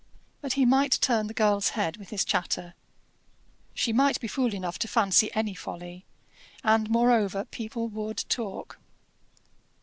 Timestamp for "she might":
3.75-4.19